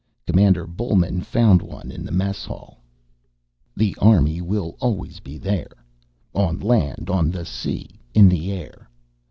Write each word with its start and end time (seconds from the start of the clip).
Commander 0.25 0.65
Bullman 0.65 1.21
found 1.21 1.61
one 1.61 1.91
in 1.91 2.03
the 2.03 2.11
mess 2.11 2.43
hall: 2.43 2.81
_The 3.79 3.93
Army 4.01 4.41
will 4.41 4.75
always 4.79 5.19
be 5.19 5.37
there, 5.37 5.69
On 6.33 6.57
the 6.57 6.65
land, 6.65 7.07
on 7.11 7.29
the 7.29 7.45
sea, 7.45 7.87
in 8.15 8.27
the 8.27 8.51
air. 8.51 8.89